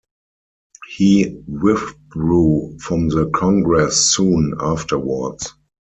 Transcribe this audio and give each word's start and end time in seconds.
He 0.97 1.43
withdrew 1.47 2.79
from 2.79 3.09
the 3.09 3.29
Congress 3.35 4.15
soon 4.15 4.55
afterwards. 4.59 5.53